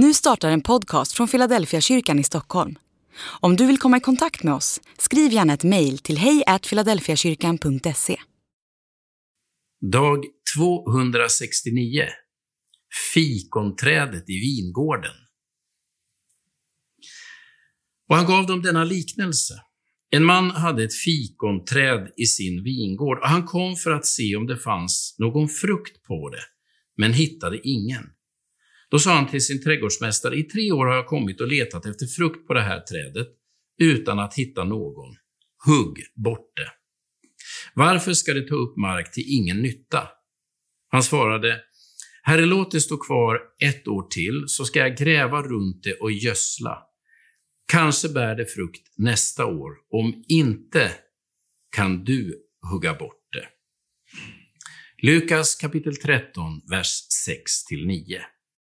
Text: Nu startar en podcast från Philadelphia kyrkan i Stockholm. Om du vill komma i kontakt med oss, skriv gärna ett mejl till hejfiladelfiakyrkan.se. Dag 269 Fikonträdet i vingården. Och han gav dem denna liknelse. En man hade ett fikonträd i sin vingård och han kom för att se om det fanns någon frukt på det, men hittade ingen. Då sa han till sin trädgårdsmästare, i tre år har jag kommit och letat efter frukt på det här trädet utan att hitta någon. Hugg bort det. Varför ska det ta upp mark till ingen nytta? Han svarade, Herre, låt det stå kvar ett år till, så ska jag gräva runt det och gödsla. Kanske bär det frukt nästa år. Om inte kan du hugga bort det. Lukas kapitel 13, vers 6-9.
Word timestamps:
Nu 0.00 0.14
startar 0.14 0.50
en 0.50 0.60
podcast 0.60 1.12
från 1.12 1.28
Philadelphia 1.28 1.80
kyrkan 1.80 2.18
i 2.18 2.24
Stockholm. 2.24 2.78
Om 3.40 3.56
du 3.56 3.66
vill 3.66 3.78
komma 3.78 3.96
i 3.96 4.00
kontakt 4.00 4.42
med 4.42 4.54
oss, 4.54 4.80
skriv 4.98 5.32
gärna 5.32 5.54
ett 5.54 5.64
mejl 5.64 5.98
till 5.98 6.18
hejfiladelfiakyrkan.se. 6.18 8.16
Dag 9.92 10.24
269 10.56 12.02
Fikonträdet 13.14 14.30
i 14.30 14.40
vingården. 14.40 15.14
Och 18.08 18.16
han 18.16 18.26
gav 18.26 18.46
dem 18.46 18.62
denna 18.62 18.84
liknelse. 18.84 19.54
En 20.10 20.24
man 20.24 20.50
hade 20.50 20.84
ett 20.84 20.94
fikonträd 20.94 22.12
i 22.16 22.26
sin 22.26 22.62
vingård 22.62 23.18
och 23.18 23.28
han 23.28 23.44
kom 23.44 23.76
för 23.76 23.90
att 23.90 24.06
se 24.06 24.36
om 24.36 24.46
det 24.46 24.58
fanns 24.58 25.16
någon 25.18 25.48
frukt 25.48 26.02
på 26.02 26.30
det, 26.30 26.42
men 26.96 27.12
hittade 27.12 27.60
ingen. 27.62 28.04
Då 28.90 28.98
sa 28.98 29.14
han 29.14 29.30
till 29.30 29.46
sin 29.46 29.62
trädgårdsmästare, 29.62 30.36
i 30.36 30.42
tre 30.42 30.72
år 30.72 30.86
har 30.86 30.94
jag 30.94 31.06
kommit 31.06 31.40
och 31.40 31.48
letat 31.48 31.86
efter 31.86 32.06
frukt 32.06 32.46
på 32.46 32.54
det 32.54 32.60
här 32.60 32.80
trädet 32.80 33.28
utan 33.78 34.18
att 34.18 34.34
hitta 34.34 34.64
någon. 34.64 35.16
Hugg 35.66 35.98
bort 36.24 36.52
det. 36.56 36.70
Varför 37.74 38.12
ska 38.12 38.34
det 38.34 38.48
ta 38.48 38.54
upp 38.54 38.76
mark 38.76 39.12
till 39.12 39.24
ingen 39.26 39.62
nytta? 39.62 40.08
Han 40.88 41.02
svarade, 41.02 41.60
Herre, 42.22 42.46
låt 42.46 42.70
det 42.70 42.80
stå 42.80 42.96
kvar 42.96 43.40
ett 43.64 43.88
år 43.88 44.08
till, 44.08 44.44
så 44.46 44.64
ska 44.64 44.78
jag 44.78 44.96
gräva 44.96 45.42
runt 45.42 45.82
det 45.82 45.94
och 45.94 46.12
gödsla. 46.12 46.82
Kanske 47.72 48.08
bär 48.08 48.34
det 48.34 48.46
frukt 48.46 48.98
nästa 48.98 49.46
år. 49.46 49.72
Om 49.90 50.24
inte 50.28 50.92
kan 51.76 52.04
du 52.04 52.42
hugga 52.72 52.94
bort 52.94 53.28
det. 53.32 53.48
Lukas 55.06 55.54
kapitel 55.54 55.96
13, 55.96 56.60
vers 56.70 57.00
6-9. 57.70 58.20